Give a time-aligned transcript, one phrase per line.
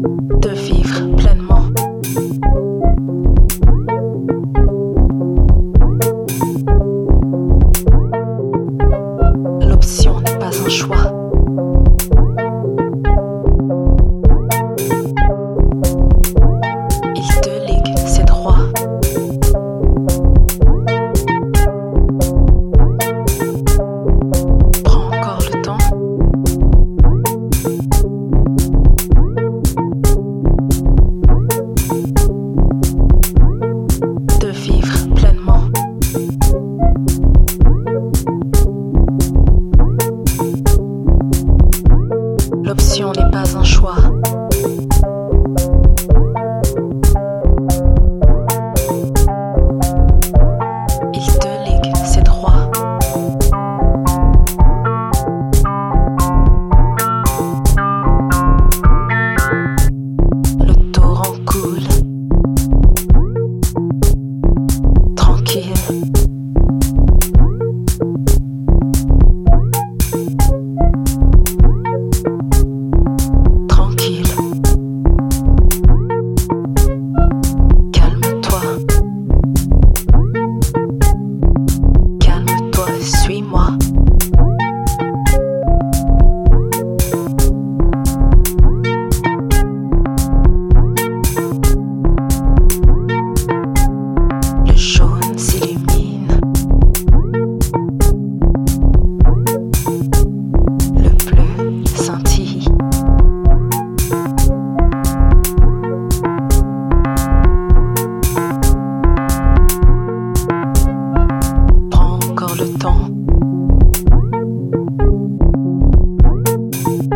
[0.00, 0.59] the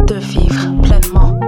[0.07, 1.39] de vivre pleinement.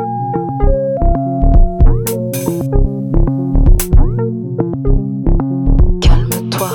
[6.00, 6.70] Calme-toi.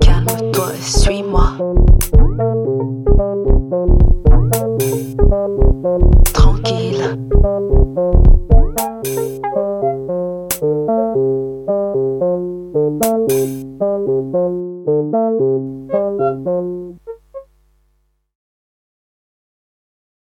[0.00, 1.17] Calme-toi et suis-moi.